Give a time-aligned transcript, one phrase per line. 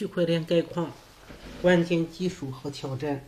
[0.00, 0.92] 区块链概况、
[1.60, 3.22] 关键技术和挑战。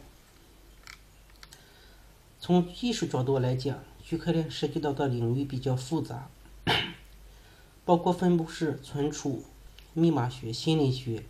[2.41, 6.30] 从技术角度来讲，区块链涉及到的领域比较复杂，
[7.85, 9.45] 包括分布式存储、
[9.93, 11.24] 密码学、心理学、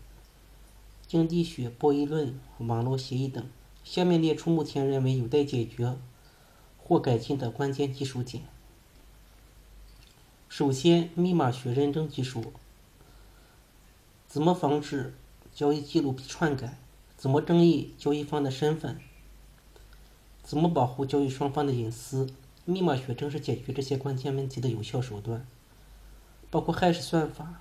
[1.08, 3.44] 经济学、博弈论、网络协议等。
[3.82, 5.96] 下面列出目前认为有待解决
[6.78, 8.44] 或改进的关键技术点。
[10.48, 12.52] 首先，密码学认证技术。
[14.28, 15.12] 怎么防止
[15.54, 16.78] 交易记录被篡改？
[17.16, 18.98] 怎么争议交易方的身份？
[20.42, 22.28] 怎么保护交易双方的隐私？
[22.64, 25.46] 密码学正是解决这些关键问题的有效手段，
[26.50, 27.60] 包括 hash 算法、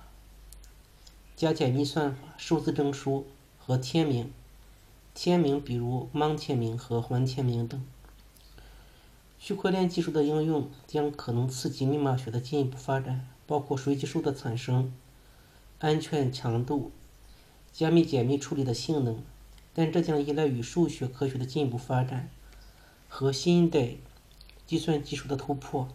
[1.36, 3.26] 加解密算法、数字证书
[3.58, 4.32] 和签名。
[5.14, 7.84] 签名比如盲签名和环签名等。
[9.38, 14.92] 区块链技术的应用将可能刺激密码学的进一步发展，包括随机数的产生。
[15.80, 16.92] 安全强度、
[17.72, 19.22] 加密解密处理的性能，
[19.72, 22.28] 但这将依赖于数学科学的进一步发展
[23.08, 23.96] 和新一代
[24.66, 25.88] 计算技术的突破。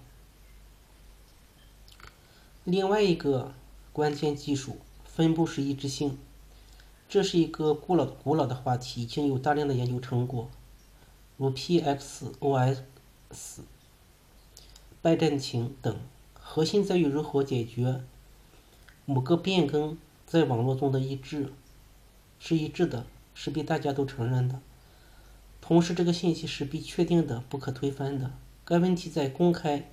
[2.63, 3.53] 另外一个
[3.93, 6.17] 关键技术——分布式一致性，
[7.07, 10.49] 这是一个古老古老的话题，已经有大量的研究成果，
[11.37, 12.79] 如 PXOS、
[15.01, 15.97] 拜占庭等。
[16.33, 18.01] 核心在于如何解决。
[19.05, 21.53] 某个变更在网络中的一致
[22.39, 24.59] 是一致的，是被大家都承认的。
[25.61, 28.31] 同时，这个信息是被确定的、不可推翻的。
[28.63, 29.89] 该问题在公开、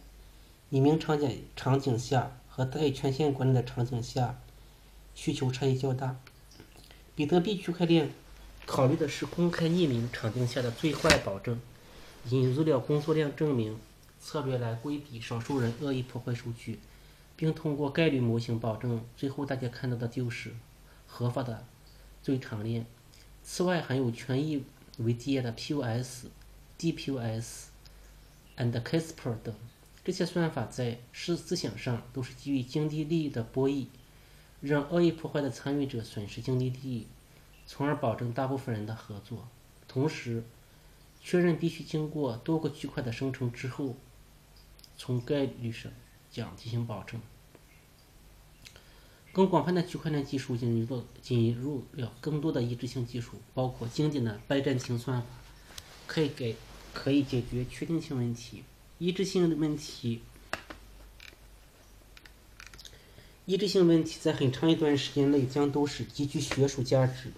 [0.70, 4.40] 匿名场景场景下和带权限管理的场景下
[5.14, 6.16] 需求差异较大。
[7.14, 8.10] 比特币区块链
[8.66, 11.60] 考虑的是公开匿名场景下的最坏保证，
[12.30, 13.78] 引入了工作量证明
[14.20, 16.80] 策略来规避少数人恶意破坏数据。
[17.36, 20.54] 并通过概率模型保证，最后大家看到的就是
[21.08, 21.66] 合法的
[22.24, 22.84] 最长链。
[23.44, 24.64] 此外，还有权益
[24.98, 26.24] 为基业的 POS、
[26.76, 27.66] DPoS、
[28.56, 29.54] and Casper 等
[30.02, 33.86] 这些算法，在思思想上都是基于经济利益的博弈，
[34.60, 37.06] 让恶意破坏的参与者损失经济利益，
[37.66, 39.46] 从而保证大部分人的合作。
[39.86, 40.42] 同时，
[41.20, 43.94] 确认必须经过多个区块的生成之后，
[44.96, 45.92] 从概率上。
[46.30, 47.20] 将进行保证。
[49.34, 55.26] 更广泛的区块链技术引入了引入了更多的一致性技术，包括经典的拜占庭算法，
[56.06, 56.54] 可以给
[56.92, 58.62] 可以解决确定性问题。
[58.98, 60.20] 一致性的问题，
[63.44, 67.32] 一致性问题在很长一段时间内将都是极具学术价值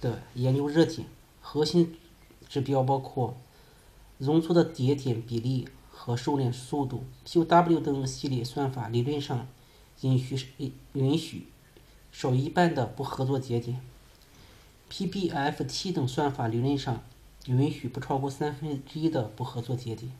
[0.00, 1.08] 的研究热点。
[1.40, 1.96] 核心
[2.48, 3.36] 指标包括
[4.18, 5.68] 容错的节点比例。
[5.98, 9.48] 和收敛速度，POW 等系列算法理论上
[10.02, 11.46] 允许允许
[12.12, 13.80] 少一半的不合作节点
[14.90, 17.02] ；PBFT 等算法理论上
[17.46, 20.12] 允许不超过三分之一的不合作节点。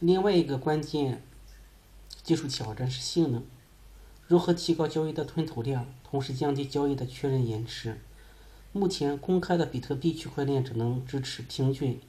[0.00, 1.22] 另外一个关键
[2.22, 3.42] 技术挑战是性能，
[4.26, 8.00] 如何提高交易的吞吐量，同时降低交易的确认延迟。
[8.72, 12.00] 目前公开的比特币区块链只能支持平均。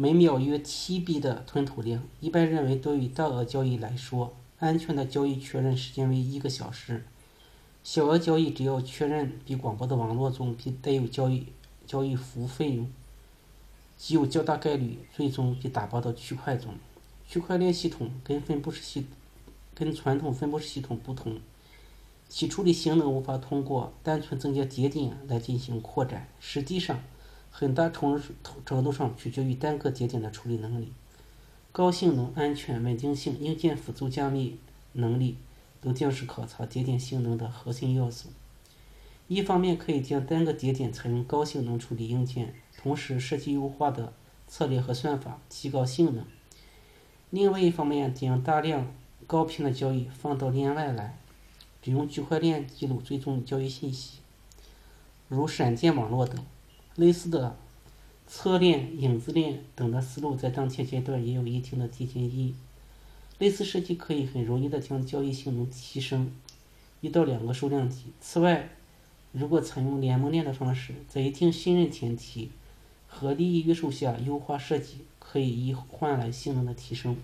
[0.00, 7.02] 每秒约七 B 的吞吐量，一般认为对于大额交易来说，安全的交易确认时间为一个小时。
[7.82, 11.46] 小额交易只要确认比广播的网络中并带有交易
[11.84, 12.88] 交易服务费用，
[13.96, 16.74] 即有较大概率最终被打包到区块中。
[17.26, 19.04] 区块链系统跟分布式系
[19.74, 21.40] 跟传统分布式系统不同，
[22.28, 27.00] 其处理性能无法通过单纯增加节点来进行扩展，实际上。
[27.60, 28.22] 很大程
[28.64, 30.92] 程度上取决于单个节点的处理能力，
[31.72, 34.60] 高性能、安全、稳定性、硬件辅助加密
[34.92, 35.36] 能力
[35.80, 38.28] 都将是考察节点性能的核心要素。
[39.26, 44.12] 一方面可以将单个节点采用高性能处理硬件，同时设计优化的
[44.46, 46.22] 策略和算法提高性能；
[47.30, 48.94] 另外一方面将大量
[49.26, 51.18] 高频的交易放到链外来，
[51.82, 54.18] 只用区块链记录最终交易信息，
[55.26, 56.40] 如闪电网络等。
[56.98, 57.56] 类似的
[58.26, 62.54] 侧链、影子链等的思路，在当前阶段也有一定的借鉴意义。
[63.38, 66.32] 类似设计可以很容易的将交易性能提升
[67.00, 68.06] 一到两个数量级。
[68.20, 68.70] 此外，
[69.30, 72.50] 如果采用联盟链的方式，在一定信任前提
[73.06, 77.16] 和利益约束下优化设计，可以以换来性能的提升。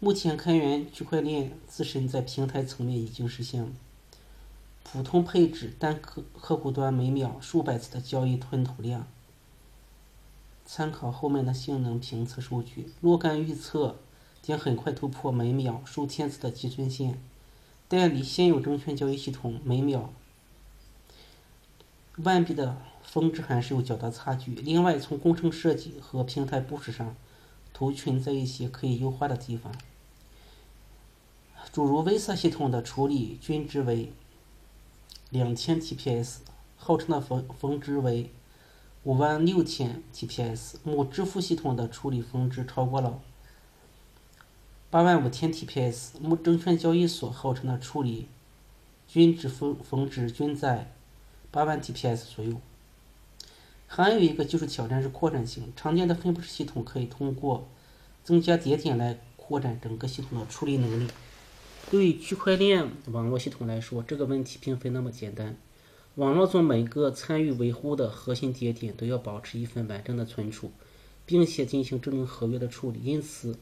[0.00, 3.68] 目前，开源区块链自身在平台层面已经实现了。
[4.82, 9.06] 普通配置单客客户端每秒数百次的交易吞吐量。
[10.64, 13.98] 参考后面的性能评测数据，若干预测
[14.40, 17.20] 将很快突破每秒数千次的计算线。
[17.88, 20.12] 代理现有证券交易系统每秒
[22.18, 24.54] 万笔的峰值还是有较大差距。
[24.54, 27.16] 另外，从工程设计和平台部署上，
[27.72, 29.74] 图存在一些可以优化的地方。
[31.72, 34.12] 诸如 Visa 系统的处理均值为
[35.30, 36.38] 两千 TPS，
[36.76, 38.30] 号称的峰峰值为
[39.04, 40.74] 五万六千 TPS。
[40.82, 43.20] 某支付系统的处理峰值超过了
[44.90, 46.20] 八万五千 TPS。
[46.20, 48.26] 某证券交易所号称的处理
[49.06, 50.92] 均值峰峰值均在
[51.52, 52.60] 八万 TPS 左右。
[53.86, 55.72] 还有一个技术挑战是扩展性。
[55.76, 57.68] 常见的分布式系统可以通过
[58.24, 61.08] 增加节点来扩展整个系统的处理能力。
[61.90, 65.56] 对于区块链网络系统来说，这个问题并非那么简单。
[66.14, 70.70] 网络中每个参与维护的核心节点都要保持一份完整的存储，
[71.26, 73.00] 并且进行智能合约的处理。
[73.02, 73.56] 因此，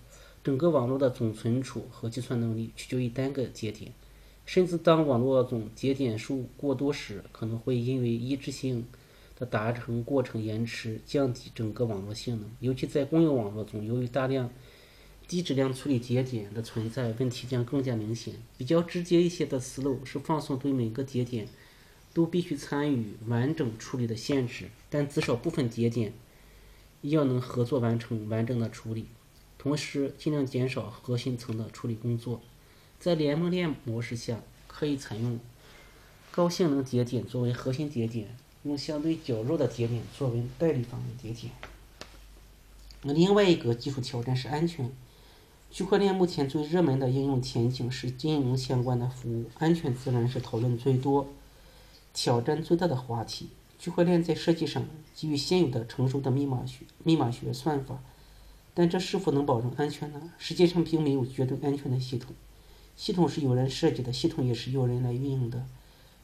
[0.45, 3.93] 整个网络的总存储和计算能力取决于单个节点。
[4.45, 8.85] 甚至当网络中节点数过多时，可能会因为一致性
[9.39, 12.51] 的达成过程延迟，降低整个网络性能。
[12.61, 14.51] 尤其在公有网络中，由于大量
[15.29, 18.35] 低质量处理节点的存在，问题将更加明显。
[18.57, 21.47] 比较直接一些的思路是放松对每个节点
[22.15, 26.15] 都必须参与完整处理的限制，但至少部分节点
[27.03, 29.09] 要能合作完成完整的处理，
[29.59, 32.41] 同时尽量减少核心层的处理工作。
[32.99, 35.39] 在联盟链模式下，可以采用
[36.31, 41.53] 高性能节点作为核心节点，用相对较弱的节点作为代理方节点。
[43.03, 44.91] 另外一个技术挑战是安全。
[45.71, 51.29] 区块链目前最热门的应用前景是金融相关的服务，安全自然是讨论最多、
[52.15, 53.51] 挑战最大的话题。
[53.79, 54.85] 区块链在设计上
[55.15, 58.03] 基于现有的成熟的密码学、密码学算法，
[58.75, 60.33] 但这是否能保证安全呢？
[60.39, 62.35] 实际上并没有绝对安全的系统，
[62.97, 65.65] 系统是有人设计的，系统也是有人来运营的。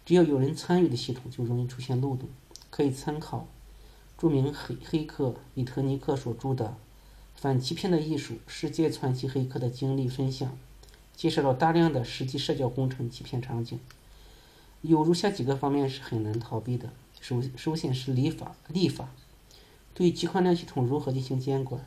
[0.06, 2.28] 只要有人参与的系统，就容易出现漏洞。
[2.70, 3.46] 可以参考
[4.18, 6.76] 著名黑黑客米特尼克所著的。
[7.44, 10.56] 反欺骗的艺术：世界传奇黑客的经历分享，
[11.14, 13.78] 介绍了大量的实际社交工程欺骗场景。
[14.80, 16.88] 有如下几个方面是很难逃避的。
[17.20, 19.10] 首首先是立法，立法
[19.92, 21.86] 对区块链系统如何进行监管？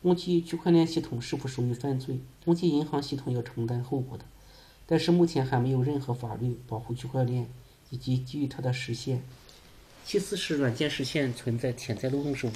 [0.00, 2.18] 攻击区块链系统是否属于犯罪？
[2.46, 4.24] 攻击银行系统要承担后果的。
[4.86, 7.50] 但是目前还没有任何法律保护区块链
[7.90, 9.22] 以及基于它的实现。
[10.06, 12.52] 其次是软件实现存在潜在漏洞是无。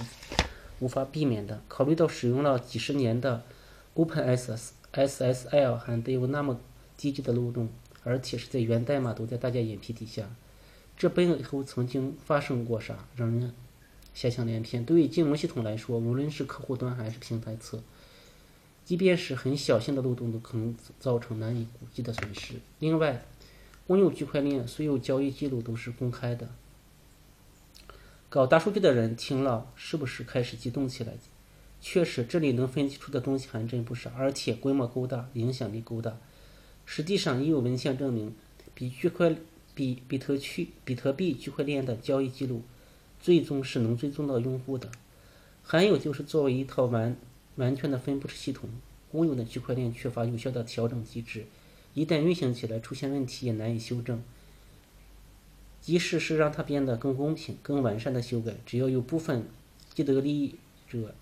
[0.84, 1.62] 无法避免的。
[1.66, 3.42] 考虑到使用了几十年的
[3.94, 6.60] Open S S S S L 还得有那么
[6.98, 7.70] 低级的漏洞，
[8.02, 10.28] 而且是在源代码都在大家眼皮底下，
[10.98, 13.54] 这背后曾经发生过啥，让人
[14.14, 14.84] 遐想连篇。
[14.84, 17.82] 对于金融系统来说，无论是客户端还是平台侧，
[18.84, 22.56] 即便是很小型的漏洞，都可能造成难以估计的损失。
[22.78, 23.24] 另外，
[23.86, 26.46] 公有区块链所有交易记录都是公开的。
[28.34, 31.12] 搞大数据的人听了，是不是开始激动起来？
[31.80, 36.18] 确实，这里能分析出的东西还真不少，而且规模够大，影响力够大。
[36.84, 38.34] 实际上，也有文献证明，
[38.74, 39.36] 比区块
[39.76, 42.64] 比比特区比特币区块链的交易记录，
[43.20, 44.90] 最终是能追踪到用户的。
[45.62, 47.16] 还有就是，作为一套完
[47.54, 48.68] 完全的分布式系统，
[49.12, 51.46] 公有的区块链缺乏有效的调整机制，
[51.94, 54.20] 一旦运行起来出现问题，也难以修正。
[55.84, 59.44] 即使是让它变得更公平、更完善的修改，只要有部分
[59.92, 60.56] 既得利益
[60.88, 61.14] 者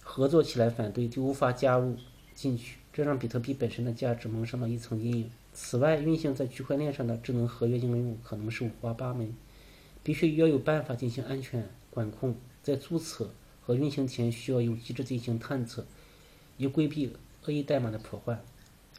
[0.00, 1.96] 合作起来反对，就无法加入
[2.36, 5.30] 进去，这让比特币本身的价值蒙上了一层阴影。
[5.52, 9.34] 此外，运行在区块链上的智能合约应用可能是五花八门，
[10.04, 15.84] 必须要有办法进行安全管控，在注册和运行前需要有机制进行探测，
[16.58, 17.12] 以规避
[17.44, 18.40] 恶意代码的破坏。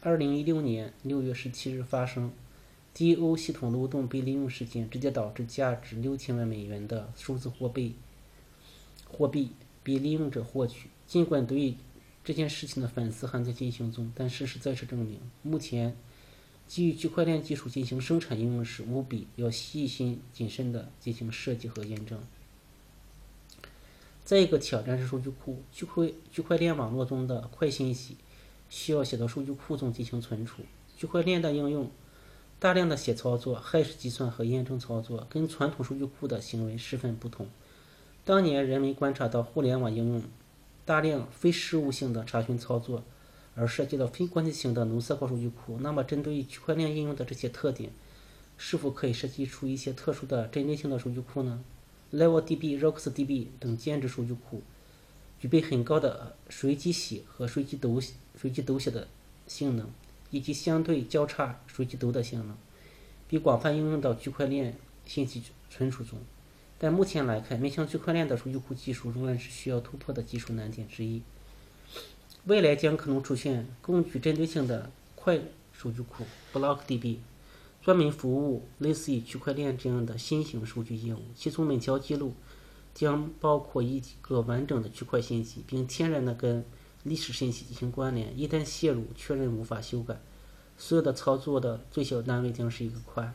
[0.02, 2.30] 二零一六年六月十七日发生。
[2.92, 7.94] D.O 系统漏洞被利用事件直接导致价值六千万美元的数字货币
[9.08, 10.90] 货币被利用者获取。
[11.06, 11.76] 尽管对
[12.24, 15.96] 这件事情的反思还在进行中，但事实再次证明，目前
[16.66, 22.20] 基于区块链技术进行生产应用时，务必要细心谨慎地进行设计和验证。
[24.24, 28.16] 再一个挑战是数据库，区块区块链网络中的快信息
[28.68, 30.62] 需要写到数据库中进行存储。
[30.98, 31.90] 区块链的应用。
[32.60, 37.48] 大量的写操作、害式计算和验证操作，跟传统数据库的行为十分不同。
[38.22, 40.22] 当年人们观察到互联网应用
[40.84, 43.02] 大量非事务性的查询操作，
[43.54, 45.78] 而涉及到非关系型的浓缩化数据库。
[45.80, 47.90] 那么，针对于区块链应用的这些特点，
[48.58, 51.64] 是否可以设计出一些特殊的针对性的数据库呢
[52.12, 54.62] ？LevelDB、RocksDB 等兼职数据库
[55.40, 57.98] 具备很高的随机写和随机读
[58.38, 59.08] 随机读写的
[59.46, 59.88] 性能。
[60.30, 62.56] 以及相对较差数据读的性能，
[63.28, 66.18] 并广泛应用到区块链信息存储中。
[66.78, 71.22] 但目前来看，面向区块链的数据库技术仍然是需要突破的技术难点之一。
[72.46, 75.38] 未来将可能出现更具针对性的快
[75.74, 77.18] 数据库 （BlockDB），
[77.82, 81.20] 专门服务类似于区块链这样的新型数据业务。
[81.34, 82.32] 其中每条记录
[82.94, 86.64] 将包括一个完整的区块信息，并天然的跟
[87.02, 88.38] 历史信息进行关联。
[88.38, 90.20] 一旦泄露，确认无法修改，
[90.76, 93.32] 所有的操作的最小单位将是一个块。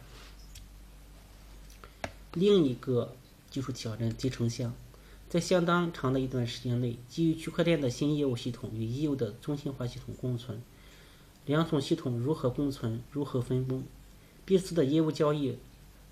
[2.33, 3.15] 另一个
[3.49, 4.73] 技术挑战集成项。
[5.27, 10.61] 在相当长的一段时间内，基于区块链的新业务系统与已有的中心化系统共存，
[11.45, 13.83] 两种系统如何共存、如何分工，
[14.45, 15.57] 彼此的业务交易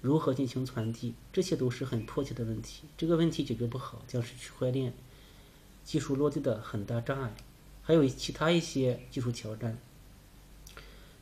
[0.02, 2.84] 如何进行传递，这些都是很迫切的问题。
[2.98, 4.92] 这个问题解决不好，将是区块链
[5.84, 7.36] 技术落地的很大障碍。
[7.82, 9.78] 还有其他一些技术挑战。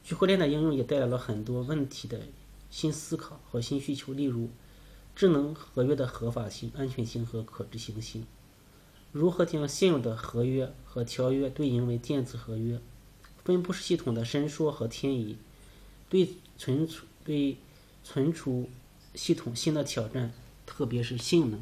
[0.03, 2.21] 区块链的应用也带来了很多问题的
[2.69, 4.49] 新思考和新需求，例如。
[5.13, 8.25] 智能合约的合法性、安全性和可执行性，
[9.11, 12.79] 如何将现有的合约和条约对应为电子合约？
[13.43, 15.37] 分布式系统的伸缩和迁移，
[16.09, 17.57] 对存储对
[18.05, 18.69] 存储
[19.13, 20.31] 系统新的挑战，
[20.65, 21.61] 特别是性能。